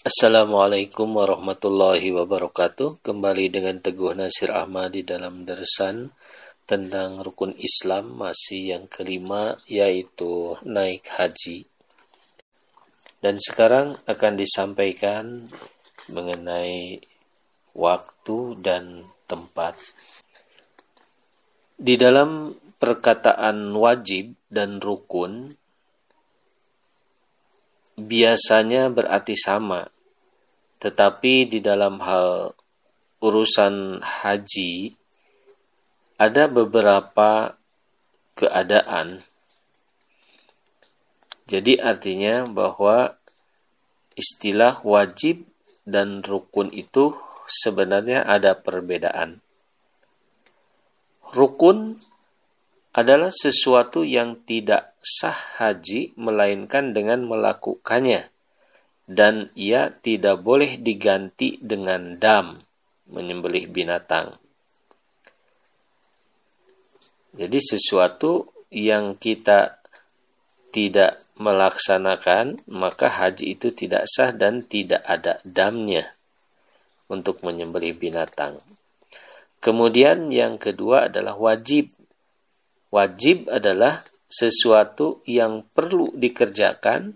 Assalamualaikum 0.00 1.12
warahmatullahi 1.12 2.08
wabarakatuh. 2.16 3.04
Kembali 3.04 3.52
dengan 3.52 3.84
Teguh 3.84 4.16
Nasir 4.16 4.48
Ahmad 4.48 4.96
di 4.96 5.04
dalam 5.04 5.44
deresan 5.44 6.08
tentang 6.64 7.20
rukun 7.20 7.52
Islam 7.60 8.16
masih 8.16 8.72
yang 8.72 8.88
kelima 8.88 9.60
yaitu 9.68 10.56
naik 10.64 11.04
haji. 11.04 11.68
Dan 13.20 13.36
sekarang 13.44 14.00
akan 14.08 14.40
disampaikan 14.40 15.52
mengenai 16.08 17.04
waktu 17.76 18.56
dan 18.56 19.04
tempat. 19.28 19.76
Di 21.76 22.00
dalam 22.00 22.56
perkataan 22.56 23.76
wajib 23.76 24.32
dan 24.48 24.80
rukun 24.80 25.59
biasanya 28.00 28.88
berarti 28.88 29.36
sama, 29.36 29.84
tetapi 30.80 31.44
di 31.44 31.58
dalam 31.60 32.00
hal 32.00 32.56
urusan 33.20 34.00
haji 34.00 34.96
ada 36.16 36.48
beberapa 36.48 37.56
keadaan. 38.36 39.20
Jadi 41.44 41.76
artinya 41.76 42.46
bahwa 42.48 43.16
istilah 44.16 44.80
wajib 44.86 45.44
dan 45.84 46.22
rukun 46.24 46.70
itu 46.72 47.12
sebenarnya 47.48 48.22
ada 48.24 48.54
perbedaan. 48.54 49.42
Rukun 51.34 51.98
adalah 52.90 53.30
sesuatu 53.30 54.02
yang 54.02 54.42
tidak 54.42 54.98
sah 54.98 55.36
haji 55.62 56.10
melainkan 56.18 56.90
dengan 56.90 57.22
melakukannya 57.22 58.26
dan 59.10 59.50
ia 59.58 59.90
tidak 59.94 60.42
boleh 60.42 60.78
diganti 60.78 61.58
dengan 61.62 62.18
dam 62.18 62.58
menyembelih 63.10 63.70
binatang. 63.70 64.38
Jadi 67.30 67.58
sesuatu 67.62 68.50
yang 68.74 69.18
kita 69.18 69.78
tidak 70.70 71.22
melaksanakan 71.38 72.62
maka 72.70 73.10
haji 73.10 73.58
itu 73.58 73.74
tidak 73.74 74.06
sah 74.06 74.30
dan 74.30 74.66
tidak 74.66 75.02
ada 75.02 75.42
damnya 75.42 76.10
untuk 77.10 77.42
menyembelih 77.42 77.98
binatang. 77.98 78.62
Kemudian 79.58 80.30
yang 80.30 80.56
kedua 80.56 81.10
adalah 81.10 81.34
wajib 81.34 81.90
Wajib 82.90 83.46
adalah 83.46 84.02
sesuatu 84.26 85.22
yang 85.26 85.66
perlu 85.70 86.10
dikerjakan, 86.14 87.14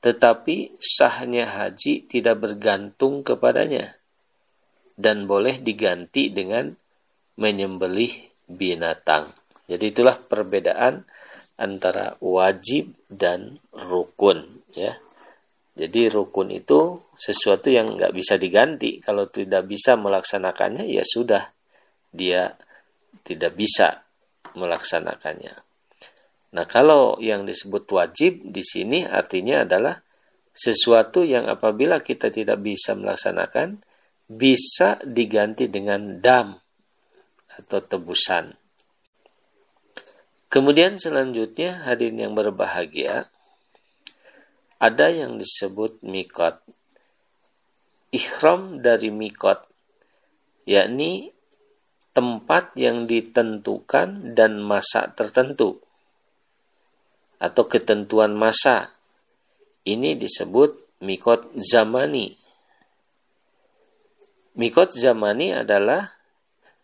tetapi 0.00 0.76
sahnya 0.80 1.44
haji 1.60 2.08
tidak 2.08 2.40
bergantung 2.40 3.20
kepadanya 3.20 4.00
dan 4.96 5.24
boleh 5.24 5.60
diganti 5.60 6.32
dengan 6.32 6.72
menyembelih 7.40 8.12
binatang. 8.48 9.32
Jadi 9.64 9.84
itulah 9.92 10.16
perbedaan 10.20 11.04
antara 11.60 12.16
wajib 12.20 12.92
dan 13.08 13.60
rukun 13.76 14.64
ya. 14.72 14.96
Jadi 15.76 16.12
rukun 16.12 16.52
itu 16.52 17.00
sesuatu 17.16 17.72
yang 17.72 17.96
nggak 17.96 18.12
bisa 18.12 18.36
diganti. 18.36 19.00
Kalau 19.00 19.28
tidak 19.32 19.64
bisa 19.64 19.96
melaksanakannya 19.96 20.84
ya 20.84 21.00
sudah 21.00 21.48
dia 22.12 22.52
tidak 23.24 23.56
bisa 23.56 24.09
melaksanakannya. 24.54 25.54
Nah, 26.50 26.66
kalau 26.66 27.18
yang 27.22 27.46
disebut 27.46 27.86
wajib 27.94 28.42
di 28.42 28.62
sini 28.64 29.06
artinya 29.06 29.62
adalah 29.62 30.02
sesuatu 30.50 31.22
yang 31.22 31.46
apabila 31.46 32.02
kita 32.02 32.28
tidak 32.34 32.58
bisa 32.58 32.98
melaksanakan 32.98 33.78
bisa 34.30 34.98
diganti 35.06 35.70
dengan 35.70 36.18
dam 36.18 36.58
atau 37.54 37.78
tebusan. 37.82 38.54
Kemudian 40.50 40.98
selanjutnya 40.98 41.86
hadirin 41.86 42.26
yang 42.26 42.34
berbahagia 42.34 43.30
ada 44.82 45.06
yang 45.10 45.38
disebut 45.38 46.02
mikot. 46.02 46.58
Ikhram 48.10 48.82
dari 48.82 49.14
mikot 49.14 49.70
yakni 50.66 51.30
tempat 52.10 52.74
yang 52.74 53.06
ditentukan 53.06 54.34
dan 54.34 54.58
masa 54.62 55.10
tertentu 55.14 55.78
atau 57.40 57.64
ketentuan 57.66 58.36
masa. 58.36 58.92
Ini 59.86 60.18
disebut 60.18 61.00
mikot 61.00 61.56
zamani. 61.56 62.36
Mikot 64.58 64.92
zamani 64.92 65.56
adalah 65.56 66.20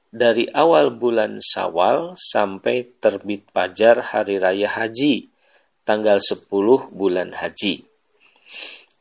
dari 0.09 0.49
awal 0.49 0.97
bulan 0.97 1.43
Sawal 1.45 2.17
sampai 2.17 2.89
terbit 2.97 3.45
fajar 3.53 4.01
hari 4.01 4.41
raya 4.41 4.71
haji, 4.71 5.29
tanggal 5.85 6.23
10 6.25 6.49
bulan 6.95 7.37
haji. 7.37 7.85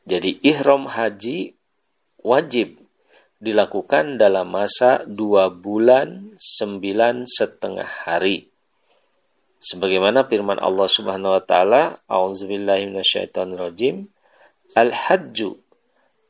Jadi 0.06 0.38
ihram 0.44 0.86
haji 0.86 1.56
wajib 2.20 2.85
dilakukan 3.36 4.16
dalam 4.16 4.48
masa 4.48 5.04
dua 5.04 5.52
bulan 5.52 6.32
sembilan 6.36 7.28
setengah 7.28 8.08
hari. 8.08 8.48
Sebagaimana 9.60 10.24
firman 10.28 10.58
Allah 10.60 10.88
Subhanahu 10.88 11.32
wa 11.36 11.44
taala, 11.44 11.98
A'udzubillahiminasyaitonirrajim, 12.06 14.06
Al-Hajju 14.76 15.50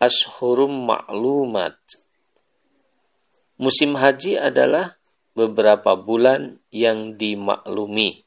Ashurum 0.01 0.89
Ma'lumat. 0.89 1.77
Musim 3.57 3.97
haji 3.97 4.37
adalah 4.37 4.97
beberapa 5.33 5.97
bulan 5.97 6.61
yang 6.73 7.17
dimaklumi. 7.17 8.25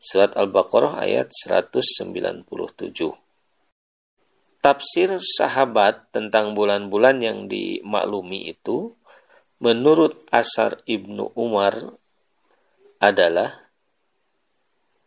Surat 0.00 0.36
Al-Baqarah 0.36 0.96
ayat 1.00 1.32
197 1.32 3.29
tafsir 4.60 5.16
sahabat 5.16 6.12
tentang 6.12 6.52
bulan-bulan 6.52 7.20
yang 7.24 7.38
dimaklumi 7.48 8.52
itu 8.52 8.92
menurut 9.60 10.20
asar 10.28 10.84
Ibnu 10.84 11.32
Umar 11.36 11.96
adalah 13.00 13.72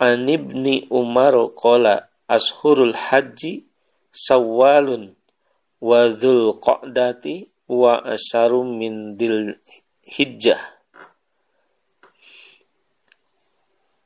Anibni 0.01 0.89
Umar 0.89 1.37
qala 1.53 2.09
ashurul 2.25 2.97
haji 2.97 3.69
sawalun 4.09 5.13
wa 5.77 6.09
qa'dati 6.57 7.53
wa 7.69 8.01
asarum 8.01 8.81
min 8.81 9.13
dil 9.15 9.53
hijjah 10.01 10.59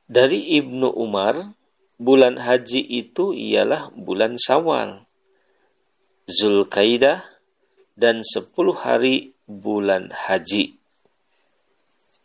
dari 0.08 0.60
Ibnu 0.60 0.92
Umar 0.92 1.56
bulan 2.00 2.40
haji 2.40 2.84
itu 2.84 3.34
ialah 3.34 3.90
bulan 3.96 4.38
Sawal 4.38 5.07
Zulkaidah 6.28 7.24
dan 7.96 8.20
10 8.20 8.52
hari 8.76 9.32
bulan 9.48 10.12
haji. 10.12 10.76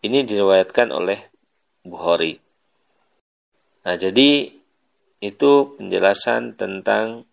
Ini 0.03 0.27
diriwayatkan 0.27 0.91
oleh 0.91 1.31
Bukhari. 1.87 2.35
Nah, 3.87 3.95
jadi 3.95 4.51
itu 5.23 5.53
penjelasan 5.79 6.59
tentang 6.59 7.31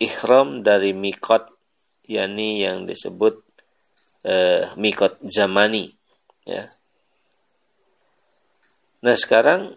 ikhram 0.00 0.64
dari 0.64 0.96
mikot 0.96 1.44
yakni 2.08 2.64
yang 2.64 2.88
disebut 2.88 3.44
eh, 4.24 4.72
mikot 4.80 5.20
zamani 5.28 5.92
ya. 6.48 6.72
Nah, 9.04 9.12
sekarang 9.12 9.76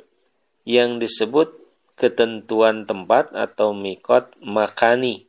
yang 0.64 0.96
disebut 0.96 1.59
ketentuan 2.00 2.88
tempat 2.88 3.36
atau 3.36 3.76
mikot 3.76 4.32
makani. 4.40 5.28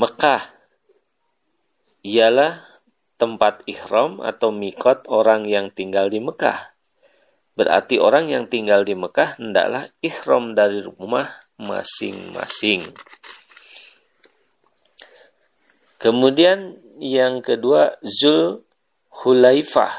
Mekah 0.00 0.40
ialah 2.00 2.64
tempat 3.20 3.60
ihram 3.68 4.24
atau 4.24 4.50
mikot 4.50 5.04
orang 5.12 5.44
yang 5.44 5.68
tinggal 5.68 6.08
di 6.08 6.18
Mekah. 6.18 6.72
Berarti 7.54 8.00
orang 8.00 8.26
yang 8.32 8.50
tinggal 8.50 8.82
di 8.82 8.96
Mekah 8.96 9.38
hendaklah 9.38 9.86
ihram 10.02 10.56
dari 10.56 10.82
rumah 10.82 11.28
masing-masing. 11.60 12.88
Kemudian 16.00 16.82
yang 16.98 17.44
kedua 17.44 18.00
Zul 18.02 18.64
Hulaifah 19.22 19.94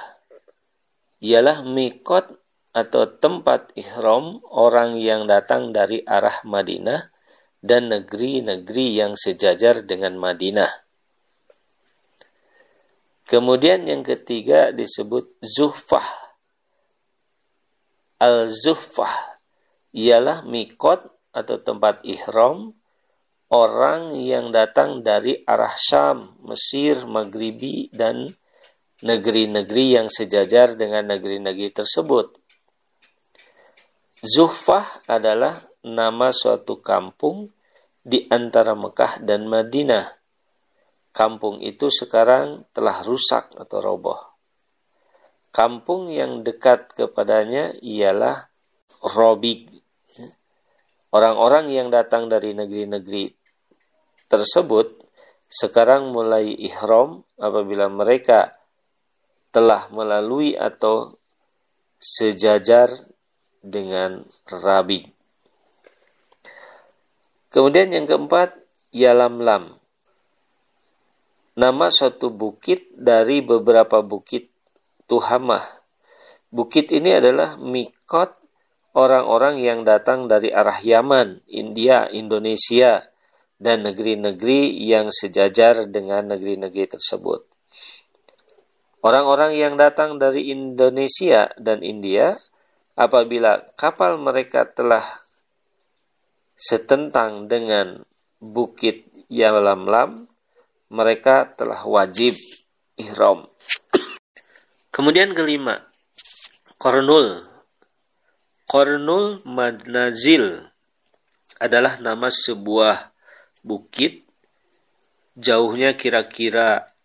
ialah 1.24 1.64
mikot 1.64 2.45
atau 2.76 3.08
tempat 3.08 3.72
ihram 3.80 4.44
orang 4.52 5.00
yang 5.00 5.24
datang 5.32 5.72
dari 5.72 6.04
arah 6.04 6.44
Madinah 6.44 7.08
dan 7.64 7.88
negeri-negeri 7.88 9.00
yang 9.00 9.16
sejajar 9.16 9.88
dengan 9.88 10.20
Madinah. 10.20 10.84
Kemudian 13.26 13.88
yang 13.88 14.04
ketiga 14.04 14.76
disebut 14.76 15.40
zuhfah. 15.40 16.04
Al-zuhfah 18.20 19.40
ialah 19.96 20.44
mikot 20.44 21.00
atau 21.32 21.58
tempat 21.64 22.04
ihram 22.04 22.76
orang 23.50 24.14
yang 24.14 24.52
datang 24.52 25.00
dari 25.02 25.42
arah 25.48 25.74
Syam, 25.74 26.38
Mesir, 26.44 27.08
Maghribi, 27.08 27.90
dan 27.96 28.36
negeri-negeri 29.02 29.96
yang 29.96 30.08
sejajar 30.12 30.78
dengan 30.78 31.10
negeri-negeri 31.10 31.72
tersebut. 31.72 32.45
Zuhfah 34.26 35.06
adalah 35.06 35.70
nama 35.86 36.34
suatu 36.34 36.82
kampung 36.82 37.54
di 38.02 38.26
antara 38.34 38.74
Mekah 38.74 39.22
dan 39.22 39.46
Madinah. 39.46 40.18
Kampung 41.14 41.62
itu 41.62 41.94
sekarang 41.94 42.66
telah 42.74 43.06
rusak 43.06 43.54
atau 43.54 43.78
roboh. 43.86 44.18
Kampung 45.54 46.10
yang 46.10 46.42
dekat 46.42 46.98
kepadanya 46.98 47.78
ialah 47.86 48.50
Robig. 49.14 49.70
Orang-orang 51.14 51.70
yang 51.70 51.94
datang 51.94 52.26
dari 52.26 52.58
negeri-negeri 52.58 53.30
tersebut 54.26 55.06
sekarang 55.46 56.10
mulai 56.10 56.50
ihram 56.50 57.22
apabila 57.38 57.94
mereka 57.94 58.58
telah 59.54 59.86
melalui 59.94 60.58
atau 60.58 61.14
sejajar 62.02 62.90
dengan 63.66 64.22
Rabi. 64.46 65.10
Kemudian 67.50 67.90
yang 67.90 68.06
keempat, 68.06 68.54
Yalamlam. 68.94 69.82
Nama 71.56 71.88
suatu 71.88 72.30
bukit 72.30 72.92
dari 72.94 73.40
beberapa 73.42 74.04
bukit 74.06 74.52
Tuhamah. 75.08 75.64
Bukit 76.52 76.92
ini 76.92 77.16
adalah 77.16 77.56
mikot 77.56 78.36
orang-orang 78.96 79.60
yang 79.64 79.88
datang 79.88 80.28
dari 80.28 80.52
arah 80.52 80.80
Yaman, 80.80 81.48
India, 81.48 82.12
Indonesia, 82.12 83.08
dan 83.56 83.88
negeri-negeri 83.88 84.76
yang 84.84 85.12
sejajar 85.12 85.88
dengan 85.88 86.28
negeri-negeri 86.32 87.00
tersebut. 87.00 87.48
Orang-orang 89.06 89.54
yang 89.56 89.74
datang 89.78 90.18
dari 90.18 90.50
Indonesia 90.50 91.54
dan 91.62 91.86
India, 91.86 92.36
apabila 92.96 93.60
kapal 93.76 94.18
mereka 94.18 94.66
telah 94.66 95.04
setentang 96.56 97.52
dengan 97.52 98.08
bukit 98.40 99.12
Yalamlam, 99.28 100.32
mereka 100.88 101.52
telah 101.52 101.84
wajib 101.84 102.40
ihram. 102.96 103.52
Kemudian 104.96 105.36
kelima, 105.36 105.84
Kornul. 106.80 107.44
Kornul 108.66 109.44
Madnazil 109.44 110.72
adalah 111.60 112.00
nama 112.00 112.32
sebuah 112.32 113.12
bukit 113.62 114.24
jauhnya 115.36 116.00
kira-kira 116.00 116.96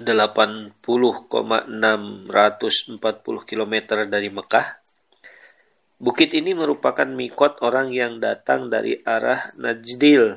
80,640 0.00 1.68
km 3.44 3.74
dari 4.08 4.32
Mekah. 4.32 4.83
Bukit 6.04 6.36
ini 6.36 6.52
merupakan 6.52 7.08
mikot 7.08 7.64
orang 7.64 7.88
yang 7.88 8.20
datang 8.20 8.68
dari 8.68 9.00
arah 9.08 9.56
Najdil, 9.56 10.36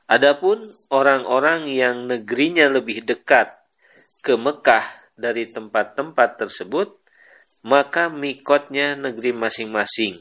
Adapun 0.05 0.69
orang-orang 0.93 1.65
yang 1.65 2.05
negerinya 2.05 2.69
lebih 2.69 3.01
dekat 3.01 3.57
ke 4.21 4.37
Mekah 4.37 4.85
dari 5.17 5.49
tempat-tempat 5.49 6.45
tersebut, 6.45 6.93
maka 7.65 8.13
mikotnya 8.13 8.93
negeri 8.93 9.33
masing-masing. 9.33 10.13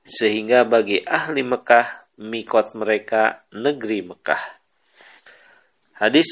Sehingga 0.00 0.64
bagi 0.64 1.04
ahli 1.04 1.44
Mekah, 1.44 2.08
mikot 2.16 2.72
mereka 2.72 3.44
negeri 3.52 4.00
Mekah. 4.00 4.57
Hadis 5.98 6.30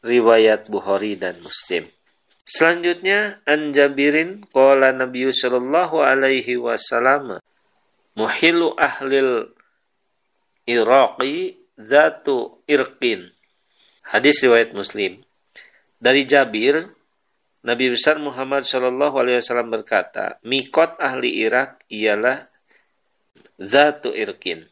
riwayat 0.00 0.72
Bukhari 0.72 1.20
dan 1.20 1.36
Muslim. 1.44 1.84
Selanjutnya 2.42 3.38
an 3.46 3.70
Jabirin 3.70 4.42
qala 4.50 4.90
Nabi 4.96 5.28
sallallahu 5.30 6.02
alaihi 6.02 6.58
wasallam 6.58 7.38
muhilu 8.18 8.74
ahlil 8.74 9.52
Iraqi 10.64 11.60
zatu 11.76 12.64
irqin. 12.66 13.30
Hadis 14.08 14.42
riwayat 14.42 14.74
Muslim. 14.74 15.22
Dari 16.02 16.26
Jabir 16.26 16.90
Nabi 17.62 17.94
besar 17.94 18.18
Muhammad 18.18 18.66
Shallallahu 18.66 19.22
Alaihi 19.22 19.38
Wasallam 19.38 19.70
berkata, 19.70 20.42
mikot 20.42 20.98
ahli 20.98 21.46
Irak 21.46 21.86
ialah 21.86 22.50
Zatu 23.54 24.10
Irkin. 24.10 24.66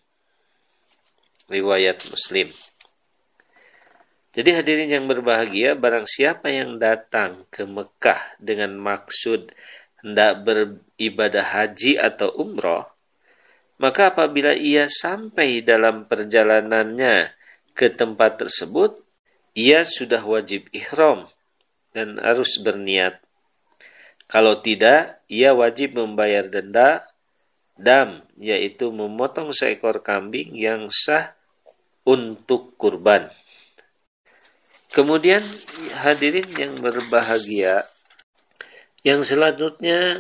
Riwayat 1.47 2.03
Muslim. 2.11 2.51
Jadi 4.31 4.51
hadirin 4.55 4.91
yang 4.95 5.11
berbahagia, 5.11 5.75
barang 5.75 6.07
siapa 6.07 6.55
yang 6.55 6.79
datang 6.79 7.51
ke 7.51 7.67
Mekah 7.67 8.39
dengan 8.39 8.79
maksud 8.79 9.51
hendak 10.07 10.47
beribadah 10.47 11.43
haji 11.43 11.99
atau 11.99 12.31
umroh, 12.39 12.87
maka 13.83 14.15
apabila 14.15 14.55
ia 14.55 14.87
sampai 14.87 15.67
dalam 15.67 16.07
perjalanannya 16.07 17.35
ke 17.75 17.91
tempat 17.91 18.39
tersebut, 18.39 19.03
ia 19.59 19.83
sudah 19.83 20.23
wajib 20.23 20.71
ihram 20.71 21.27
dan 21.91 22.23
harus 22.23 22.55
berniat. 22.63 23.19
Kalau 24.31 24.63
tidak, 24.63 25.27
ia 25.27 25.51
wajib 25.51 25.99
membayar 25.99 26.47
denda 26.47 27.03
dam, 27.75 28.23
yaitu 28.39 28.95
memotong 28.95 29.51
seekor 29.51 30.07
kambing 30.07 30.55
yang 30.55 30.87
sah 30.87 31.35
untuk 32.07 32.79
kurban. 32.79 33.27
Kemudian 34.91 35.43
hadirin 36.03 36.51
yang 36.55 36.75
berbahagia, 36.83 37.87
yang 39.07 39.23
selanjutnya 39.23 40.19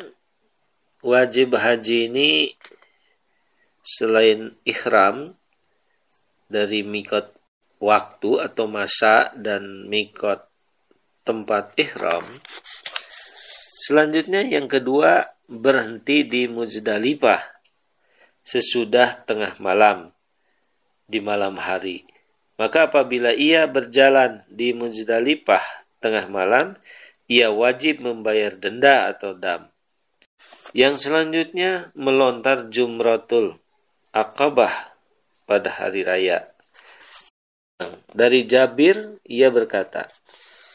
wajib 1.02 1.58
haji 1.58 2.06
ini 2.06 2.54
selain 3.82 4.54
ihram 4.62 5.34
dari 6.46 6.86
mikot 6.86 7.34
waktu 7.82 8.30
atau 8.46 8.70
masa 8.70 9.32
dan 9.34 9.88
mikot 9.88 10.44
tempat 11.24 11.72
ihram 11.80 12.24
Selanjutnya 13.80 14.44
yang 14.44 14.68
kedua 14.68 15.24
berhenti 15.48 16.28
di 16.28 16.44
Muzdalifah 16.44 17.40
sesudah 18.44 19.24
tengah 19.24 19.56
malam 19.56 20.12
di 21.08 21.16
malam 21.24 21.56
hari. 21.56 22.04
Maka 22.60 22.92
apabila 22.92 23.32
ia 23.32 23.64
berjalan 23.64 24.44
di 24.52 24.76
Muzdalifah 24.76 25.64
tengah 25.96 26.28
malam, 26.28 26.76
ia 27.24 27.48
wajib 27.48 28.04
membayar 28.04 28.52
denda 28.52 29.08
atau 29.08 29.32
dam. 29.32 29.72
Yang 30.76 31.08
selanjutnya 31.08 31.88
melontar 31.96 32.68
jumratul 32.68 33.56
akabah 34.12 34.92
pada 35.48 35.72
hari 35.72 36.04
raya. 36.04 36.52
Dari 38.12 38.44
Jabir, 38.44 39.24
ia 39.24 39.48
berkata, 39.48 40.04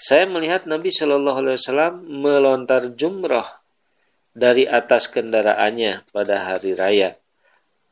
saya 0.01 0.25
melihat 0.25 0.65
Nabi 0.65 0.89
Shallallahu 0.89 1.37
Alaihi 1.37 1.57
Wasallam 1.61 1.95
melontar 2.01 2.97
jumrah 2.97 3.61
dari 4.33 4.65
atas 4.65 5.05
kendaraannya 5.05 6.09
pada 6.09 6.49
hari 6.49 6.73
raya. 6.73 7.13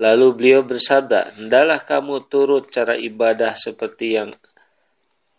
Lalu 0.04 0.28
beliau 0.36 0.62
bersabda, 0.68 1.40
Hendalah 1.40 1.80
kamu 1.88 2.28
turut 2.28 2.68
cara 2.68 3.00
ibadah 3.00 3.56
seperti 3.56 4.20
yang 4.20 4.36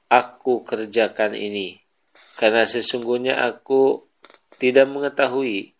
aku 0.09 0.65
kerjakan 0.65 1.37
ini. 1.37 1.85
Karena 2.41 2.65
sesungguhnya 2.65 3.45
aku 3.45 4.09
tidak 4.57 4.89
mengetahui 4.89 5.77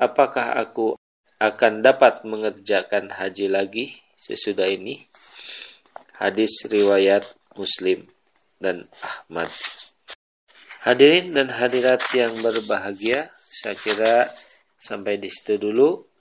apakah 0.00 0.56
aku 0.56 0.96
akan 1.36 1.84
dapat 1.84 2.24
mengerjakan 2.24 3.12
haji 3.12 3.52
lagi 3.52 3.84
sesudah 4.16 4.64
ini. 4.64 5.04
Hadis 6.16 6.64
riwayat 6.72 7.28
Muslim 7.52 8.08
dan 8.62 8.88
Ahmad. 9.02 9.52
Hadirin 10.86 11.36
dan 11.36 11.50
hadirat 11.50 12.02
yang 12.16 12.32
berbahagia, 12.40 13.28
saya 13.50 13.76
kira 13.76 14.30
sampai 14.78 15.18
di 15.18 15.28
situ 15.28 15.58
dulu. 15.58 16.11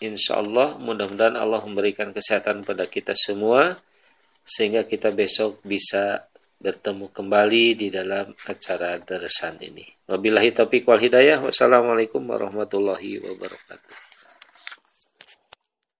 Insya 0.00 0.40
Allah 0.40 0.80
mudah-mudahan 0.80 1.36
Allah 1.36 1.60
memberikan 1.60 2.08
kesehatan 2.10 2.64
pada 2.64 2.88
kita 2.88 3.12
semua 3.12 3.76
sehingga 4.40 4.88
kita 4.88 5.12
besok 5.12 5.60
bisa 5.60 6.24
bertemu 6.60 7.08
kembali 7.12 7.64
di 7.76 7.88
dalam 7.92 8.32
acara 8.48 9.00
deresan 9.00 9.60
ini. 9.60 9.84
Wabillahi 10.08 10.56
taufiq 10.56 10.88
wal 10.88 11.00
hidayah. 11.00 11.40
Wassalamualaikum 11.40 12.20
warahmatullahi 12.20 13.20
wabarakatuh. 13.20 14.09